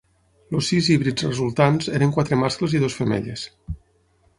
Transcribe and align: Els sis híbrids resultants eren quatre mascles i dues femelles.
Els 0.59 0.69
sis 0.71 0.89
híbrids 0.93 1.27
resultants 1.29 1.93
eren 2.01 2.17
quatre 2.19 2.43
mascles 2.47 2.77
i 2.79 2.87
dues 2.87 3.01
femelles. 3.03 3.51